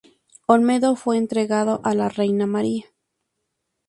[0.47, 2.85] Olmedo fue entregado a la reina María.